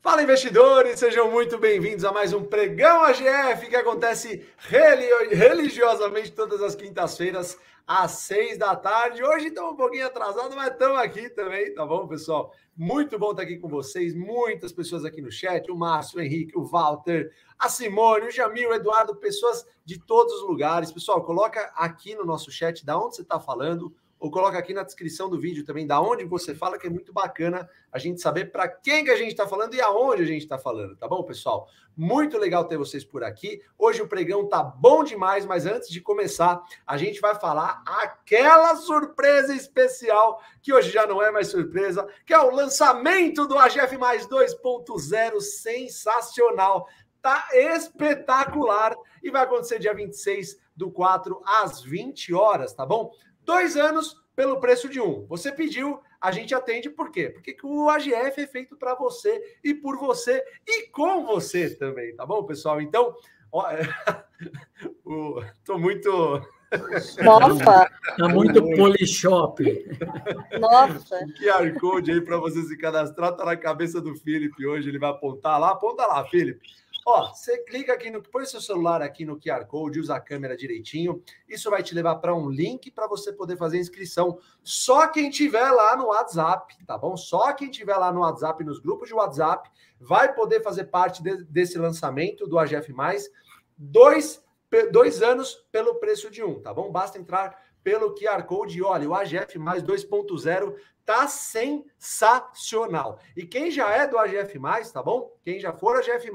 [0.00, 6.76] Fala investidores, sejam muito bem-vindos a mais um pregão AGF que acontece religiosamente todas as
[6.76, 9.24] quintas-feiras às seis da tarde.
[9.24, 12.54] Hoje estamos um pouquinho atrasados, mas estamos aqui também, tá bom, pessoal?
[12.76, 16.56] Muito bom estar aqui com vocês, muitas pessoas aqui no chat, o Márcio, o Henrique,
[16.56, 20.92] o Walter, a Simone, o Jamil, o Eduardo, pessoas de todos os lugares.
[20.92, 24.82] Pessoal, coloca aqui no nosso chat da onde você está falando, ou coloca aqui na
[24.82, 28.50] descrição do vídeo também da onde você fala, que é muito bacana a gente saber
[28.50, 31.22] para quem que a gente está falando e aonde a gente está falando, tá bom,
[31.22, 31.68] pessoal?
[31.96, 33.60] Muito legal ter vocês por aqui.
[33.76, 38.76] Hoje o pregão tá bom demais, mas antes de começar, a gente vai falar aquela
[38.76, 43.96] surpresa especial, que hoje já não é mais surpresa, que é o lançamento do AGF
[43.98, 46.88] mais 2.0 sensacional.
[47.20, 53.10] Tá espetacular e vai acontecer dia 26 do 4 às 20 horas, tá bom?
[53.48, 55.24] Dois anos pelo preço de um.
[55.26, 57.30] Você pediu, a gente atende por quê?
[57.30, 62.26] Porque o AGF é feito para você e por você e com você também, tá
[62.26, 62.78] bom, pessoal?
[62.78, 63.16] Então,
[63.50, 63.64] ó,
[65.02, 66.10] o, tô muito.
[67.24, 67.90] Nossa!
[68.18, 69.64] Tá muito polishop.
[70.60, 71.18] Nossa!
[71.40, 75.08] QR Code aí para você se cadastrar, tá na cabeça do Felipe hoje, ele vai
[75.08, 75.70] apontar lá.
[75.70, 76.68] Aponta lá, Felipe.
[77.10, 78.22] Ó, você clica aqui no.
[78.22, 81.22] Põe seu celular aqui no QR Code, usa a câmera direitinho.
[81.48, 84.38] Isso vai te levar para um link para você poder fazer inscrição.
[84.62, 87.16] Só quem tiver lá no WhatsApp, tá bom?
[87.16, 91.44] Só quem tiver lá no WhatsApp, nos grupos de WhatsApp, vai poder fazer parte de,
[91.44, 92.92] desse lançamento do AGF.
[93.74, 94.44] Dois,
[94.92, 96.92] dois anos pelo preço de um, tá bom?
[96.92, 98.76] Basta entrar pelo QR Code.
[98.76, 100.74] E olha, o AGF mais 2.0
[101.06, 103.18] tá sensacional.
[103.34, 104.60] E quem já é do AGF,
[104.92, 105.34] tá bom?
[105.42, 106.30] Quem já for AGF,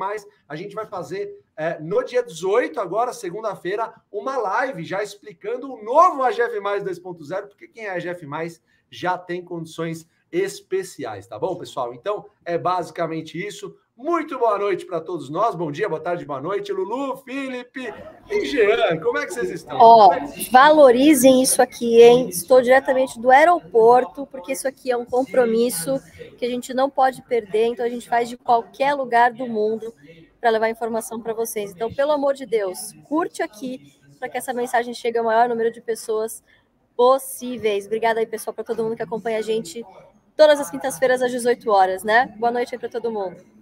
[0.49, 5.83] a gente vai fazer é, no dia 18, agora, segunda-feira, uma live já explicando o
[5.83, 8.25] novo AGF 2.0, porque quem é AGF
[8.89, 11.93] já tem condições especiais, tá bom, pessoal?
[11.93, 13.77] Então, é basicamente isso.
[13.95, 15.53] Muito boa noite para todos nós.
[15.53, 16.73] Bom dia, boa tarde, boa noite.
[16.73, 17.93] Lulu, Felipe
[18.27, 19.77] e Jean, como é que vocês estão?
[19.79, 20.09] Ó,
[20.51, 22.27] valorizem isso aqui, hein?
[22.27, 26.01] Estou diretamente do aeroporto, porque isso aqui é um compromisso
[26.39, 29.93] que a gente não pode perder, então a gente faz de qualquer lugar do mundo
[30.41, 31.69] para levar informação para vocês.
[31.69, 35.71] Então, pelo amor de Deus, curte aqui para que essa mensagem chegue ao maior número
[35.71, 36.43] de pessoas
[36.97, 37.85] possíveis.
[37.85, 39.85] Obrigada aí, pessoal, para todo mundo que acompanha a gente
[40.35, 42.33] todas as quintas-feiras às 18 horas, né?
[42.39, 43.52] Boa noite aí para todo mundo.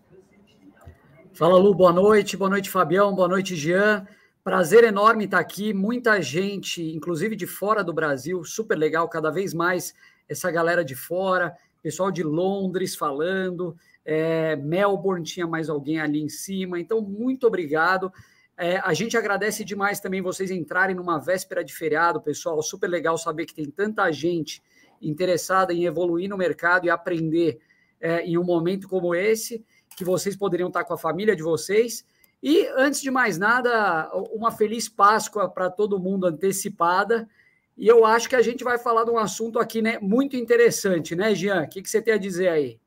[1.33, 2.35] Fala, Lu, boa noite.
[2.35, 3.15] Boa noite, Fabião.
[3.15, 4.05] Boa noite, Jean.
[4.43, 5.73] Prazer enorme estar aqui.
[5.73, 9.93] Muita gente, inclusive de fora do Brasil, super legal, cada vez mais
[10.27, 16.27] essa galera de fora, pessoal de Londres falando, é, Melbourne tinha mais alguém ali em
[16.27, 16.77] cima.
[16.77, 18.11] Então, muito obrigado.
[18.57, 22.61] É, a gente agradece demais também vocês entrarem numa véspera de feriado, pessoal.
[22.61, 24.61] Super legal saber que tem tanta gente
[25.01, 27.61] interessada em evoluir no mercado e aprender
[28.01, 29.63] é, em um momento como esse
[29.95, 32.05] que vocês poderiam estar com a família de vocês.
[32.41, 37.29] E, antes de mais nada, uma feliz Páscoa para todo mundo antecipada.
[37.77, 41.15] E eu acho que a gente vai falar de um assunto aqui né, muito interessante,
[41.15, 41.63] né, Jean?
[41.63, 42.79] O que, que você tem a dizer aí?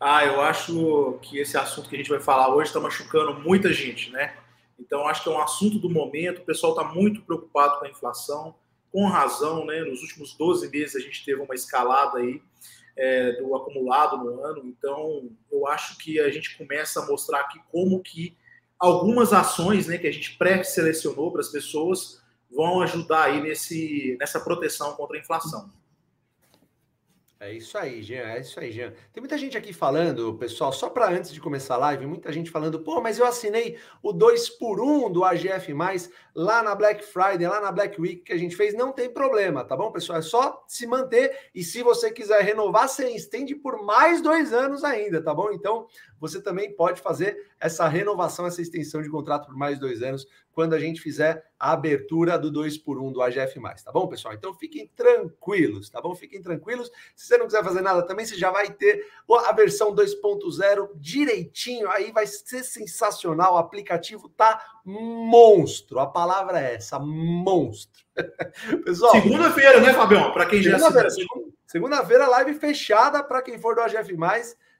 [0.00, 3.72] Ah, eu acho que esse assunto que a gente vai falar hoje está machucando muita
[3.72, 4.34] gente, né?
[4.78, 6.42] Então, acho que é um assunto do momento.
[6.42, 8.54] O pessoal está muito preocupado com a inflação,
[8.92, 9.80] com razão, né?
[9.80, 12.40] Nos últimos 12 meses a gente teve uma escalada aí
[12.96, 14.62] é, do acumulado no ano.
[14.64, 18.36] Então, eu acho que a gente começa a mostrar aqui como que
[18.78, 24.38] algumas ações né, que a gente pré-selecionou para as pessoas vão ajudar aí nesse, nessa
[24.40, 25.70] proteção contra a inflação.
[27.44, 28.22] É isso aí, Jean.
[28.22, 28.90] É isso aí, Jean.
[29.12, 32.50] Tem muita gente aqui falando, pessoal, só para antes de começar a live, muita gente
[32.50, 35.74] falando, pô, mas eu assinei o 2 por 1 do AGF,
[36.34, 38.72] lá na Black Friday, lá na Black Week que a gente fez.
[38.72, 40.20] Não tem problema, tá bom, pessoal?
[40.20, 41.50] É só se manter.
[41.54, 45.52] E se você quiser renovar, você estende por mais dois anos ainda, tá bom?
[45.52, 45.86] Então,
[46.18, 50.74] você também pode fazer essa renovação, essa extensão de contrato por mais dois anos quando
[50.74, 54.34] a gente fizer a abertura do 2 por 1 do AGF+, tá bom, pessoal?
[54.34, 56.14] Então fiquem tranquilos, tá bom?
[56.14, 56.90] Fiquem tranquilos.
[57.16, 59.04] Se você não quiser fazer nada também, você já vai ter
[59.46, 63.54] a versão 2.0 direitinho, aí vai ser sensacional.
[63.54, 65.98] O aplicativo tá monstro.
[65.98, 68.04] A palavra é essa, monstro.
[68.84, 70.32] pessoal, segunda-feira, né, Fabião?
[70.32, 71.08] Para quem já segunda-feira,
[71.66, 74.14] segunda-feira live fechada para quem for do AGF+,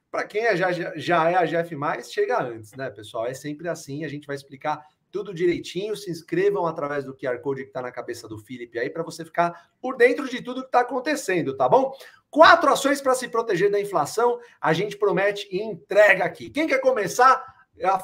[0.08, 3.26] para quem é, já, já é AGF+, chega antes, né, pessoal?
[3.26, 4.80] É sempre assim, a gente vai explicar
[5.14, 5.96] tudo direitinho.
[5.96, 9.24] Se inscrevam através do QR Code que está na cabeça do Felipe aí, para você
[9.24, 11.92] ficar por dentro de tudo que está acontecendo, tá bom?
[12.28, 16.50] Quatro ações para se proteger da inflação, a gente promete e entrega aqui.
[16.50, 17.44] Quem quer começar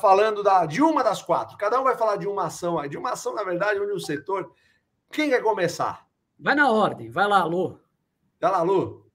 [0.00, 1.58] falando da, de uma das quatro?
[1.58, 3.98] Cada um vai falar de uma ação aí, de uma ação, na verdade, onde o
[3.98, 4.52] setor.
[5.10, 6.06] Quem quer começar?
[6.38, 7.80] Vai na ordem, vai lá, Lu.
[8.40, 9.09] Vai lá, Lu.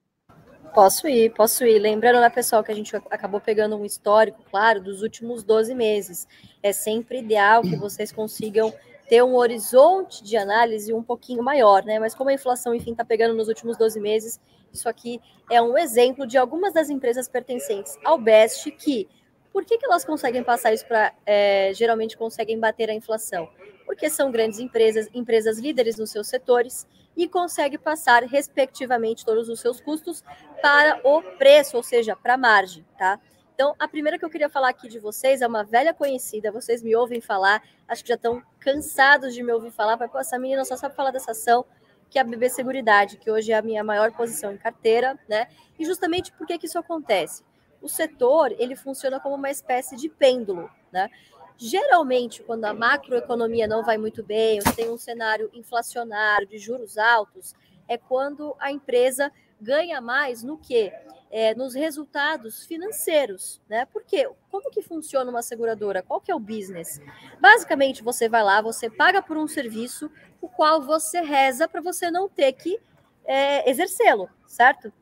[0.75, 1.80] Posso ir, posso ir.
[1.80, 6.27] Lembrando, né, pessoal, que a gente acabou pegando um histórico, claro, dos últimos 12 meses.
[6.62, 8.74] É sempre ideal que vocês consigam
[9.07, 11.98] ter um horizonte de análise um pouquinho maior, né?
[11.98, 14.38] Mas como a inflação, enfim, está pegando nos últimos 12 meses,
[14.74, 19.07] isso aqui é um exemplo de algumas das empresas pertencentes ao BEST que,
[19.54, 23.48] por que, que elas conseguem passar isso para, é, geralmente conseguem bater a inflação?
[23.86, 29.59] Porque são grandes empresas, empresas líderes nos seus setores e conseguem passar, respectivamente, todos os
[29.59, 30.23] seus custos
[30.62, 33.19] para o preço, ou seja, para a margem, tá?
[33.53, 36.83] Então, a primeira que eu queria falar aqui de vocês é uma velha conhecida, vocês
[36.83, 40.38] me ouvem falar, acho que já estão cansados de me ouvir falar, mas, pô, essa
[40.38, 41.65] menina só sabe falar dessa ação,
[42.09, 45.47] que é a BB Seguridade, que hoje é a minha maior posição em carteira, né?
[45.79, 47.44] E justamente por que, que isso acontece?
[47.81, 51.09] O setor, ele funciona como uma espécie de pêndulo, né?
[51.57, 56.97] Geralmente, quando a macroeconomia não vai muito bem, ou tem um cenário inflacionário de juros
[56.97, 57.53] altos,
[57.87, 59.31] é quando a empresa
[59.61, 60.91] ganha mais no que?
[61.37, 63.85] é, nos resultados financeiros, né?
[63.91, 66.01] Porque como que funciona uma seguradora?
[66.01, 67.01] Qual que é o business?
[67.41, 70.09] Basicamente, você vai lá, você paga por um serviço,
[70.39, 72.79] o qual você reza para você não ter que
[73.25, 74.93] é, exercê-lo, certo?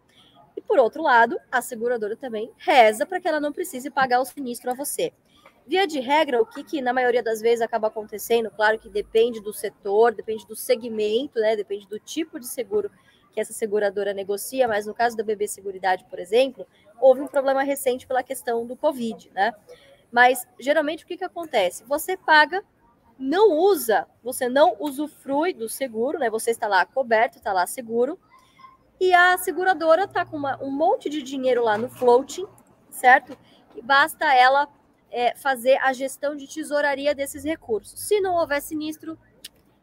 [0.57, 4.25] E por outro lado, a seguradora também reza para que ela não precise pagar o
[4.25, 5.13] sinistro a você.
[5.65, 9.39] Via de regra, o que, que na maioria das vezes acaba acontecendo, claro que depende
[9.39, 11.56] do setor, depende do segmento, né?
[11.56, 12.92] Depende do tipo de seguro
[13.31, 16.68] que essa seguradora negocia, mas no caso da BB Seguridade, por exemplo,
[17.01, 19.54] houve um problema recente pela questão do Covid, né?
[20.12, 21.83] Mas geralmente o que, que acontece?
[21.86, 22.63] Você paga,
[23.18, 26.30] não usa, você não usufrui do seguro, né?
[26.30, 28.19] Você está lá coberto, está lá seguro,
[29.00, 32.45] e a seguradora está com uma, um monte de dinheiro lá no floating,
[32.92, 33.38] certo?
[33.75, 34.68] E basta ela
[35.13, 38.00] é, fazer a gestão de tesouraria desses recursos.
[38.00, 39.18] Se não houver sinistro,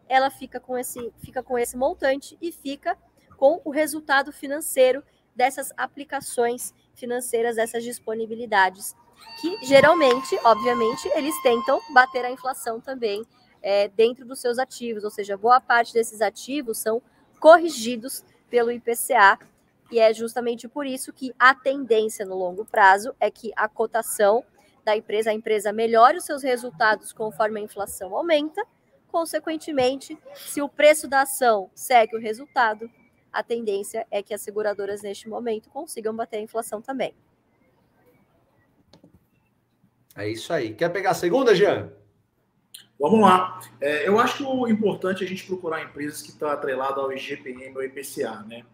[0.09, 2.99] ela fica com esse, fica com esse montante e fica
[3.37, 5.05] com o resultado financeiro
[5.35, 8.97] dessas aplicações financeiras, dessas disponibilidades,
[9.41, 13.25] que geralmente, obviamente, eles tentam bater a inflação também
[13.63, 17.01] é, dentro dos seus ativos, ou seja, boa parte desses ativos são
[17.39, 19.39] corrigidos pelo IPCA,
[19.93, 24.45] e é justamente por isso que a tendência no longo prazo é que a cotação
[24.85, 28.65] da empresa, a empresa melhore os seus resultados conforme a inflação aumenta,
[29.09, 32.91] consequentemente, se o preço da ação segue o resultado,
[33.33, 37.15] a tendência é que as seguradoras, neste momento, consigam bater a inflação também.
[40.17, 40.75] É isso aí.
[40.75, 41.93] Quer pegar a segunda, Jean?
[42.99, 43.61] Vamos lá.
[43.81, 48.45] É, eu acho importante a gente procurar empresas que estão atreladas ao IGPM ou IPCA,
[48.47, 48.67] né?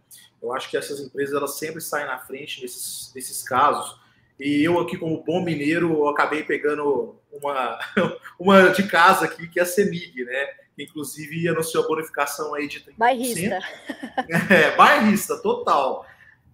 [0.42, 4.00] Eu acho que essas empresas elas sempre saem na frente desses, desses casos.
[4.38, 7.78] E eu aqui, como bom mineiro, acabei pegando uma,
[8.38, 10.46] uma de casa aqui, que é a CEMIG, né?
[10.78, 12.94] inclusive anunciou bonificação aí de 30%.
[12.96, 13.58] Bairrista.
[14.50, 16.06] É, bairrista, total.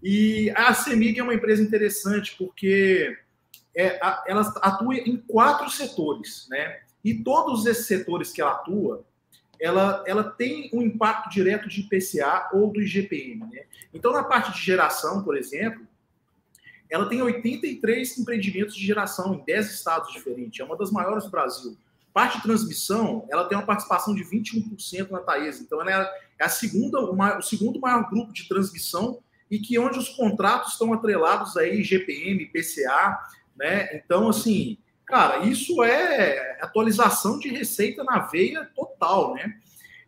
[0.03, 3.17] E a CEMIG é uma empresa interessante porque
[3.75, 6.81] é, a, ela atua em quatro setores, né?
[7.05, 9.05] E todos esses setores que ela atua,
[9.61, 13.65] ela, ela tem um impacto direto de IPCA ou do IGPM, né?
[13.93, 15.87] Então, na parte de geração, por exemplo,
[16.93, 21.31] ela tem 83 empreendimentos de geração em 10 estados diferentes, é uma das maiores do
[21.31, 21.75] Brasil.
[22.13, 25.63] Parte de transmissão, ela tem uma participação de 21% na Taesa.
[25.63, 26.07] Então, ela
[26.39, 30.93] é a segunda, o segundo maior grupo de transmissão e que onde os contratos estão
[30.93, 33.19] atrelados aí GPM, PCA,
[33.57, 33.97] né?
[33.97, 39.59] Então, assim, cara, isso é atualização de receita na veia total, né?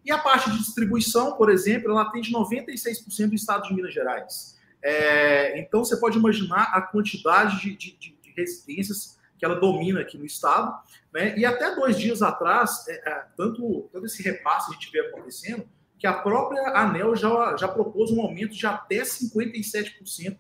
[0.05, 4.55] E a parte de distribuição, por exemplo, ela atende 96% do estado de Minas Gerais.
[4.85, 10.19] É, então, você pode imaginar a quantidade de, de, de residências que ela domina aqui
[10.19, 10.73] no estado.
[11.13, 11.37] Né?
[11.39, 15.67] E até dois dias atrás, é, é, tanto, todo esse repasse a gente vê acontecendo,
[15.99, 20.37] que a própria ANEL já, já propôs um aumento de até 57%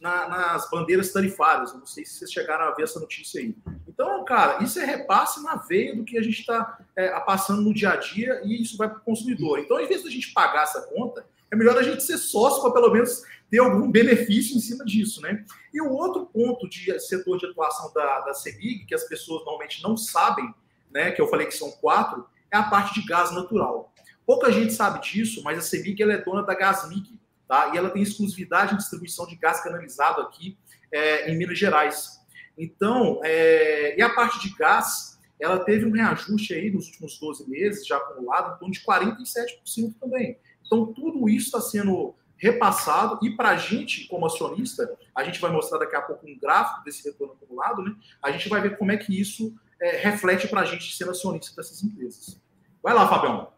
[0.00, 1.72] na, nas bandeiras tarifárias.
[1.72, 3.56] não sei se vocês chegaram a ver essa notícia aí.
[3.86, 7.74] Então, cara, isso é repasse na veia do que a gente está é, passando no
[7.74, 9.58] dia a dia e isso vai para o consumidor.
[9.58, 12.72] Então, em vez da gente pagar essa conta, é melhor a gente ser sócio para
[12.72, 15.44] pelo menos ter algum benefício em cima disso, né?
[15.72, 19.82] E o outro ponto de setor de atuação da, da CEMIG, que as pessoas normalmente
[19.82, 20.52] não sabem,
[20.90, 23.92] né, que eu falei que são quatro, é a parte de gás natural.
[24.26, 27.72] Pouca gente sabe disso, mas a CEMIG ela é dona da Gasmig, tá?
[27.72, 30.58] E ela tem exclusividade em distribuição de gás canalizado aqui
[30.92, 32.18] é, em Minas Gerais.
[32.56, 37.48] Então, é, e a parte de gás, ela teve um reajuste aí nos últimos 12
[37.48, 40.38] meses, já acumulado, em torno de 47% também.
[40.66, 45.50] Então, tudo isso está sendo repassado e para a gente, como acionista, a gente vai
[45.50, 47.94] mostrar daqui a pouco um gráfico desse retorno acumulado, né?
[48.22, 51.54] A gente vai ver como é que isso é, reflete para a gente sendo acionista
[51.56, 52.40] dessas empresas.
[52.82, 53.52] Vai lá, Fabião.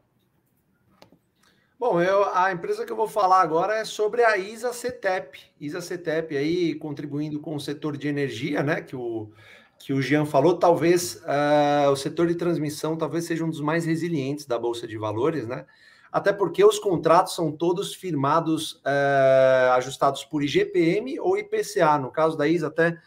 [1.79, 5.41] Bom, eu, a empresa que eu vou falar agora é sobre a ISA CETEP.
[5.59, 8.83] ISA CETEP aí contribuindo com o setor de energia, né?
[8.83, 9.31] Que o,
[9.79, 13.87] que o Jean falou, talvez uh, o setor de transmissão talvez seja um dos mais
[13.87, 15.65] resilientes da Bolsa de Valores, né?
[16.13, 21.99] Até porque os contratos são todos firmados, uh, ajustados por IGPM ou IPCA.
[21.99, 22.99] No caso da ISA, até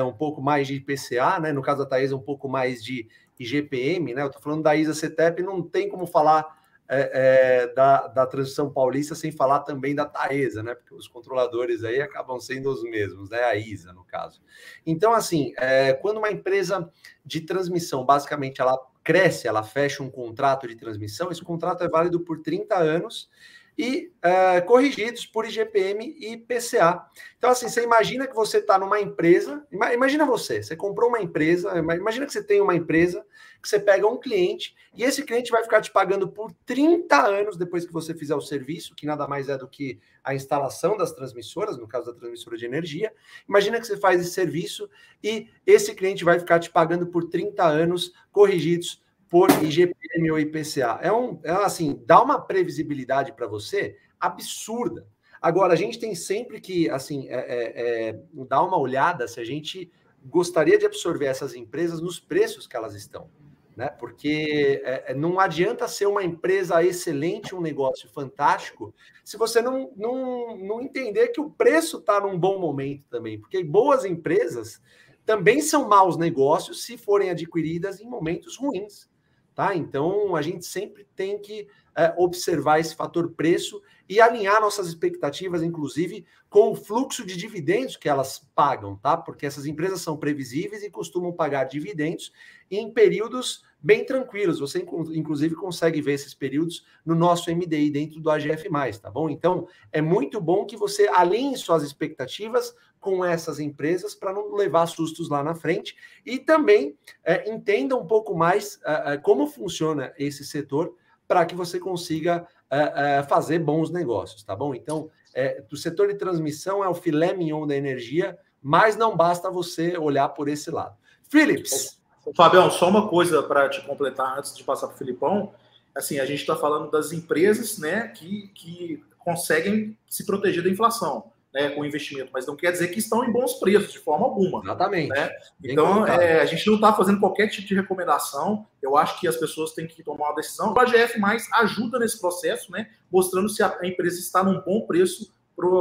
[0.00, 1.52] uh, um pouco mais de IPCA, né?
[1.52, 3.08] No caso da Thaís, um pouco mais de
[3.38, 4.22] IGPM, né?
[4.22, 8.70] Eu tô falando da ISA CETEP, não tem como falar é, é, da, da transição
[8.70, 10.74] paulista, sem falar também da Taesa, né?
[10.74, 13.42] Porque os controladores aí acabam sendo os mesmos, né?
[13.44, 14.42] A ISA, no caso.
[14.84, 16.90] Então, assim, é, quando uma empresa
[17.24, 22.20] de transmissão, basicamente, ela cresce, ela fecha um contrato de transmissão, esse contrato é válido
[22.20, 23.28] por 30 anos
[23.76, 27.06] e uh, corrigidos por IGPM e PCA.
[27.38, 31.76] Então, assim, você imagina que você está numa empresa, imagina você, você comprou uma empresa,
[31.78, 33.24] imagina que você tem uma empresa,
[33.62, 37.56] que você pega um cliente e esse cliente vai ficar te pagando por 30 anos
[37.56, 41.12] depois que você fizer o serviço, que nada mais é do que a instalação das
[41.12, 43.12] transmissoras, no caso da transmissora de energia.
[43.48, 44.90] Imagina que você faz esse serviço
[45.22, 50.98] e esse cliente vai ficar te pagando por 30 anos corrigidos por IGPM ou IPCA.
[51.00, 55.06] É um, é assim, dá uma previsibilidade para você absurda.
[55.40, 59.44] Agora, a gente tem sempre que, assim, é, é, é, dar uma olhada se a
[59.44, 59.90] gente
[60.24, 63.28] gostaria de absorver essas empresas nos preços que elas estão.
[63.76, 63.88] Né?
[63.88, 69.90] Porque é, é não adianta ser uma empresa excelente, um negócio fantástico, se você não,
[69.96, 73.40] não, não entender que o preço está num bom momento também.
[73.40, 74.80] Porque boas empresas
[75.24, 79.08] também são maus negócios se forem adquiridas em momentos ruins.
[79.54, 79.74] Tá?
[79.74, 85.62] Então, a gente sempre tem que é, observar esse fator preço e alinhar nossas expectativas,
[85.62, 89.16] inclusive, com o fluxo de dividendos que elas pagam, tá?
[89.16, 92.30] Porque essas empresas são previsíveis e costumam pagar dividendos
[92.70, 94.60] em períodos bem tranquilos.
[94.60, 98.68] Você, inclusive, consegue ver esses períodos no nosso MDI dentro do AGF,
[99.00, 99.30] tá bom?
[99.30, 104.88] Então, é muito bom que você alinhe suas expectativas com essas empresas para não levar
[104.88, 110.12] sustos lá na frente e também é, entenda um pouco mais é, é como funciona
[110.18, 110.94] esse setor
[111.26, 114.74] para que você consiga é, é, fazer bons negócios, tá bom?
[114.74, 119.50] Então, é, o setor de transmissão é o filé mignon da energia, mas não basta
[119.50, 120.96] você olhar por esse lado.
[121.28, 122.00] Philips.
[122.36, 125.52] Fabião, só uma coisa para te completar antes de passar para o Filipão.
[125.94, 131.31] Assim, a gente está falando das empresas né, que, que conseguem se proteger da inflação
[131.52, 134.62] né, com investimento, mas não quer dizer que estão em bons preços de forma alguma.
[134.62, 135.08] Exatamente.
[135.08, 135.30] Né?
[135.62, 138.66] Então, é, a gente não está fazendo qualquer tipo de recomendação.
[138.80, 140.72] Eu acho que as pessoas têm que tomar uma decisão.
[140.72, 145.30] O AGF mais ajuda nesse processo, né, mostrando se a empresa está num bom preço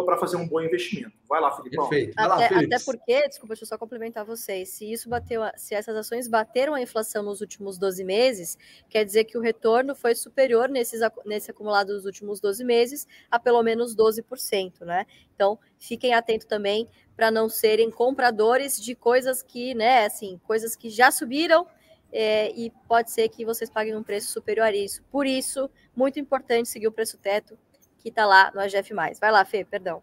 [0.05, 1.11] para fazer um bom investimento.
[1.27, 1.77] Vai lá, Felipe.
[1.77, 2.13] Perfeito.
[2.15, 4.69] Vai até, lá, até porque, desculpa, deixa eu só complementar vocês.
[4.69, 8.57] Se isso bateu, se essas ações bateram a inflação nos últimos 12 meses,
[8.89, 13.39] quer dizer que o retorno foi superior nesses, nesse acumulado dos últimos 12 meses a
[13.39, 15.05] pelo menos 12%, né?
[15.35, 20.89] Então, fiquem atentos também para não serem compradores de coisas que, né, assim, coisas que
[20.89, 21.67] já subiram
[22.11, 25.01] é, e pode ser que vocês paguem um preço superior a isso.
[25.11, 27.57] Por isso, muito importante seguir o preço teto
[28.01, 28.93] que está lá no AGF.
[28.93, 30.01] Vai lá, Fê, perdão.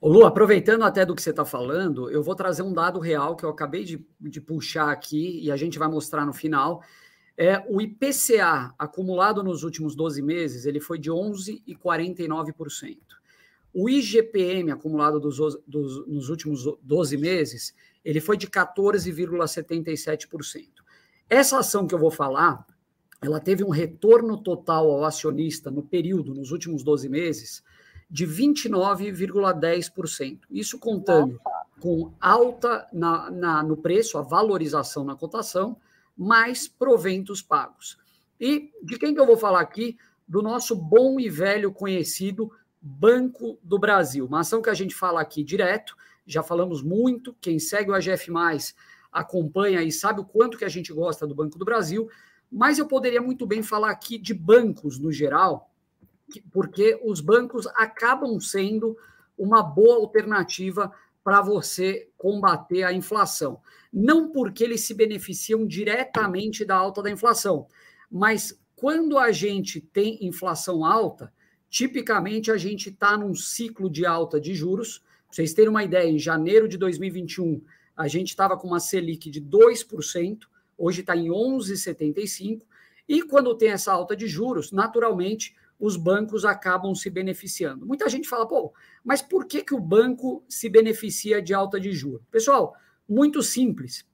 [0.00, 3.36] Ô Lu, aproveitando até do que você está falando, eu vou trazer um dado real
[3.36, 6.82] que eu acabei de, de puxar aqui e a gente vai mostrar no final.
[7.36, 12.98] É, o IPCA acumulado nos últimos 12 meses ele foi de 11,49%.
[13.72, 17.74] O IGPM acumulado dos, dos, nos últimos 12 meses
[18.04, 20.68] ele foi de 14,77%.
[21.28, 22.66] Essa ação que eu vou falar,
[23.24, 27.64] ela teve um retorno total ao acionista no período, nos últimos 12 meses,
[28.10, 30.40] de 29,10%.
[30.50, 31.40] Isso contando
[31.80, 35.78] com alta na, na, no preço, a valorização na cotação,
[36.16, 37.98] mais proventos pagos.
[38.38, 39.96] E de quem que eu vou falar aqui?
[40.28, 44.26] Do nosso bom e velho conhecido Banco do Brasil.
[44.26, 48.30] Uma ação que a gente fala aqui direto, já falamos muito, quem segue o AGF+,
[49.10, 52.08] acompanha e sabe o quanto que a gente gosta do Banco do Brasil,
[52.50, 55.70] mas eu poderia muito bem falar aqui de bancos no geral,
[56.52, 58.96] porque os bancos acabam sendo
[59.36, 63.60] uma boa alternativa para você combater a inflação.
[63.92, 67.66] Não porque eles se beneficiam diretamente da alta da inflação,
[68.10, 71.32] mas quando a gente tem inflação alta,
[71.70, 74.98] tipicamente a gente está num ciclo de alta de juros.
[74.98, 77.62] Para vocês terem uma ideia, em janeiro de 2021,
[77.96, 80.40] a gente estava com uma Selic de 2%,
[80.76, 82.62] hoje está em 11,75%,
[83.08, 87.84] e quando tem essa alta de juros, naturalmente, os bancos acabam se beneficiando.
[87.84, 88.72] Muita gente fala, pô,
[89.04, 92.26] mas por que, que o banco se beneficia de alta de juros?
[92.30, 92.74] Pessoal,
[93.08, 94.06] muito simples.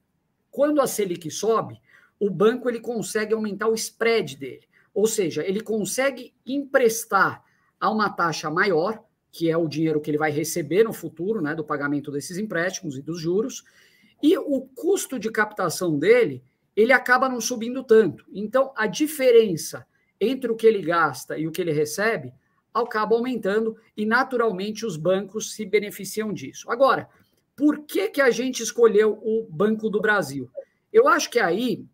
[0.50, 1.80] Quando a Selic sobe,
[2.18, 4.68] o banco ele consegue aumentar o spread dele.
[4.92, 7.44] Ou seja, ele consegue emprestar
[7.78, 11.54] a uma taxa maior, que é o dinheiro que ele vai receber no futuro, né,
[11.54, 13.64] do pagamento desses empréstimos e dos juros,
[14.22, 16.44] e o custo de captação dele,
[16.76, 18.24] ele acaba não subindo tanto.
[18.32, 19.86] Então, a diferença
[20.20, 22.32] entre o que ele gasta e o que ele recebe
[22.72, 26.70] acaba aumentando e, naturalmente, os bancos se beneficiam disso.
[26.70, 27.08] Agora,
[27.56, 30.50] por que, que a gente escolheu o Banco do Brasil?
[30.92, 31.84] Eu acho que aí,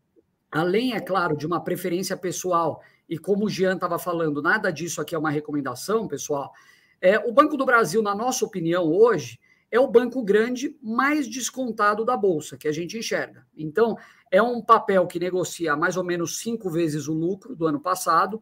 [0.50, 5.00] além, é claro, de uma preferência pessoal, e como o Jean estava falando, nada disso
[5.00, 6.52] aqui é uma recomendação, pessoal.
[7.00, 9.38] É, o Banco do Brasil, na nossa opinião, hoje,
[9.70, 13.46] é o banco grande mais descontado da Bolsa, que a gente enxerga.
[13.56, 13.96] Então,
[14.30, 18.40] é um papel que negocia mais ou menos cinco vezes o lucro do ano passado,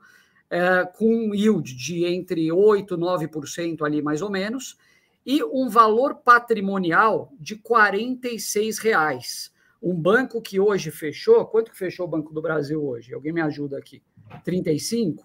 [0.51, 4.79] é, com um yield de entre 8% e 9% ali, mais ou menos,
[5.27, 9.53] e um valor patrimonial de 46 reais.
[9.83, 13.13] Um banco que hoje fechou, quanto que fechou o Banco do Brasil hoje?
[13.15, 14.03] Alguém me ajuda aqui?
[14.45, 15.25] 35?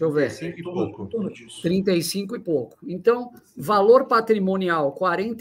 [0.00, 0.34] Deixa eu ver.
[0.34, 1.08] 35 e pouco.
[1.60, 2.78] 35 e pouco.
[2.88, 5.34] Então, valor patrimonial R$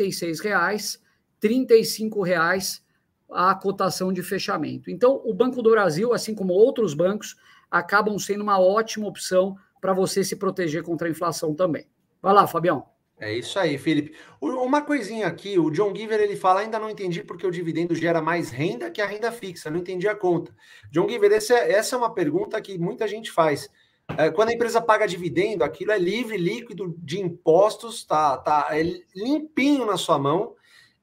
[0.43, 1.01] reais,
[1.41, 2.83] R$ reais
[3.31, 4.91] a cotação de fechamento.
[4.91, 7.37] Então, o Banco do Brasil, assim como outros bancos,
[7.71, 11.85] acabam sendo uma ótima opção para você se proteger contra a inflação também.
[12.21, 12.85] Vai lá, Fabião.
[13.17, 14.15] É isso aí, Felipe.
[14.41, 18.21] Uma coisinha aqui, o John Giver ele fala, ainda não entendi porque o dividendo gera
[18.21, 20.53] mais renda que a renda fixa, não entendi a conta.
[20.89, 23.69] John Giver, é, essa é uma pergunta que muita gente faz.
[24.17, 28.83] É, quando a empresa paga dividendo, aquilo é livre, líquido de impostos, tá, tá é
[29.15, 30.55] limpinho na sua mão.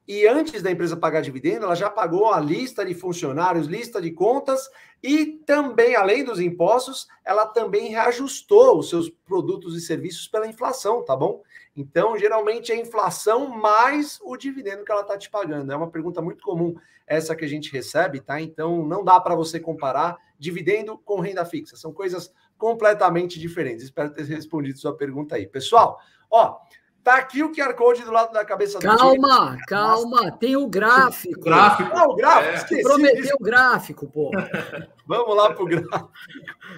[0.07, 4.11] E antes da empresa pagar dividendo, ela já pagou a lista de funcionários, lista de
[4.11, 4.69] contas
[5.03, 11.03] e também, além dos impostos, ela também reajustou os seus produtos e serviços pela inflação,
[11.03, 11.43] tá bom?
[11.75, 15.71] Então, geralmente é a inflação mais o dividendo que ela está te pagando.
[15.71, 18.41] É uma pergunta muito comum essa que a gente recebe, tá?
[18.41, 21.77] Então, não dá para você comparar dividendo com renda fixa.
[21.77, 23.85] São coisas completamente diferentes.
[23.85, 25.47] Espero ter respondido sua pergunta aí.
[25.47, 25.99] Pessoal,
[26.29, 26.57] ó,
[27.03, 30.67] tá aqui o QR Code do lado da cabeça calma, do Calma, calma, tem o
[30.67, 31.39] gráfico.
[31.39, 31.91] O gráfico.
[31.93, 32.75] Ah, o gráfico.
[32.75, 32.81] É.
[32.81, 34.31] Prometeu o gráfico, pô.
[35.07, 36.11] Vamos lá pro gráfico.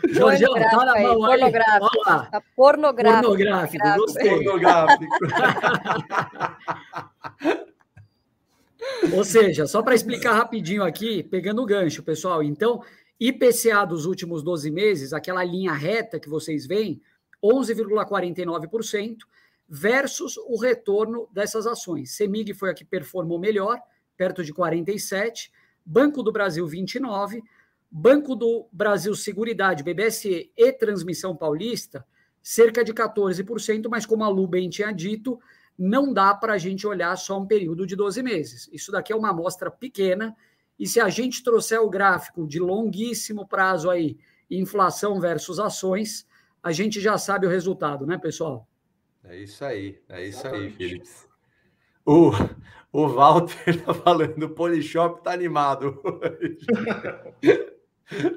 [0.10, 1.40] Jorgão, tá na mão aí.
[1.40, 2.04] Pornográfico.
[2.04, 3.28] Tá pornográfico.
[3.28, 4.30] Pornográfico, gostei.
[4.30, 5.16] Pornográfico.
[9.14, 12.44] Ou seja, só para explicar rapidinho aqui, pegando o gancho, pessoal.
[12.44, 12.82] Então,
[13.20, 17.02] IPCA dos últimos 12 meses, aquela linha reta que vocês veem,
[17.44, 19.18] 11,49%,
[19.68, 22.16] versus o retorno dessas ações.
[22.16, 23.80] Semig foi a que performou melhor,
[24.18, 25.52] perto de 47,
[25.86, 27.44] Banco do Brasil 29,
[27.92, 32.06] Banco do Brasil Seguridade, BBSE e Transmissão Paulista,
[32.42, 35.40] cerca de 14%, mas como a Lu bem tinha dito,
[35.78, 38.70] não dá para a gente olhar só um período de 12 meses.
[38.72, 40.36] Isso daqui é uma amostra pequena,
[40.80, 44.18] e se a gente trouxer o gráfico de longuíssimo prazo aí,
[44.50, 46.26] inflação versus ações,
[46.64, 48.66] a gente já sabe o resultado, né, pessoal?
[49.24, 50.82] É isso aí, é isso Exatamente.
[50.82, 51.10] aí, Felipe.
[52.06, 52.32] O,
[52.92, 56.02] o Walter tá falando, o Polishop tá animado.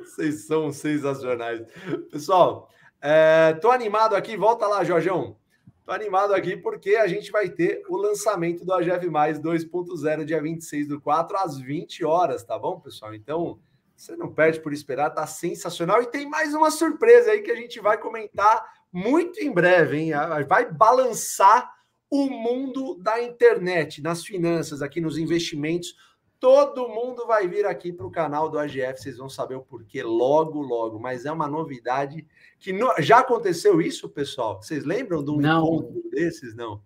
[0.01, 1.63] Vocês são sensacionais.
[2.11, 2.69] Pessoal,
[3.01, 5.37] é, tô animado aqui, volta lá, Jorjão.
[5.85, 10.41] Tô animado aqui porque a gente vai ter o lançamento do AGF Mais 2.0 dia
[10.41, 13.13] 26 do 4 às 20 horas, tá bom, pessoal?
[13.13, 13.59] Então,
[13.97, 16.01] você não perde por esperar, tá sensacional.
[16.01, 20.13] E tem mais uma surpresa aí que a gente vai comentar muito em breve, hein?
[20.49, 21.69] Vai balançar
[22.09, 25.97] o mundo da internet, nas finanças, aqui nos investimentos.
[26.43, 30.03] Todo mundo vai vir aqui para o canal do AGF, vocês vão saber o porquê
[30.03, 30.99] logo, logo.
[30.99, 32.27] Mas é uma novidade
[32.59, 32.93] que no...
[32.99, 34.61] já aconteceu isso, pessoal.
[34.61, 35.65] Vocês lembram de um Não.
[35.65, 36.53] encontro desses?
[36.57, 36.83] Não.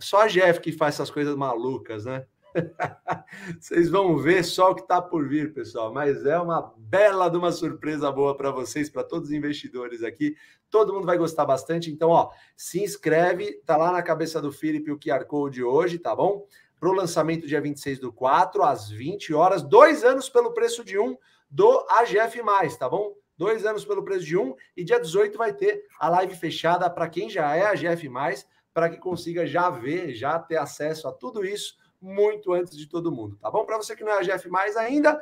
[0.00, 2.26] Só a AGF que faz essas coisas malucas, né?
[3.60, 5.94] vocês vão ver só o que está por vir, pessoal.
[5.94, 10.34] Mas é uma bela de uma surpresa boa para vocês, para todos os investidores aqui.
[10.68, 11.88] Todo mundo vai gostar bastante.
[11.88, 16.16] Então, ó, se inscreve, tá lá na cabeça do Felipe o QR Code hoje, tá
[16.16, 16.48] bom?
[16.78, 20.98] Para o lançamento dia 26 do 4, às 20 horas, dois anos pelo preço de
[20.98, 21.16] um
[21.50, 22.40] do AGF,
[22.78, 23.14] tá bom?
[23.36, 27.08] Dois anos pelo preço de um, e dia 18 vai ter a live fechada para
[27.08, 28.08] quem já é AGF,
[28.72, 33.12] para que consiga já ver, já ter acesso a tudo isso muito antes de todo
[33.12, 33.64] mundo, tá bom?
[33.64, 35.20] Para você que não é AGF ainda,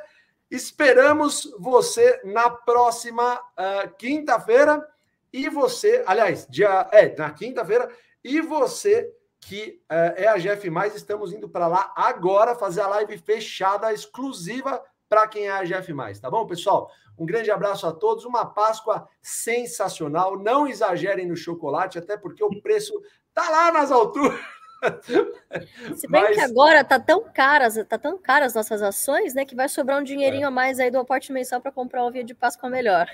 [0.49, 4.85] esperamos você na próxima uh, quinta-feira.
[5.31, 7.89] E você, aliás, dia, é, na quinta-feira,
[8.23, 9.11] e você
[9.45, 14.81] que uh, é a GF+, estamos indo para lá agora fazer a live fechada, exclusiva
[15.07, 16.89] para quem é a GF+, tá bom, pessoal?
[17.15, 22.59] Um grande abraço a todos, uma Páscoa sensacional, não exagerem no chocolate, até porque o
[22.59, 22.91] preço
[23.35, 24.37] tá lá nas alturas.
[25.95, 26.35] Se bem Mas...
[26.35, 29.45] que agora tá tão caras, tá tão caras as nossas ações, né?
[29.45, 30.47] Que vai sobrar um dinheirinho é.
[30.47, 33.07] a mais aí do aporte mensal para comprar o um de Páscoa melhor.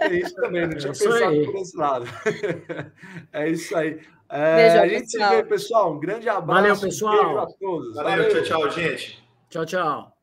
[0.00, 2.06] É isso também, não tinha pensado por esse lado.
[3.32, 4.00] É isso aí.
[4.36, 5.30] É, Beijo, a gente pessoal.
[5.30, 5.92] se vê, pessoal.
[5.94, 6.60] Um grande abraço.
[6.60, 7.24] Valeu, pessoal.
[7.24, 7.94] Beijo a todos.
[7.94, 8.42] Valeu, Valeu.
[8.42, 9.24] tchau, tchau, gente.
[9.48, 10.13] Tchau, tchau.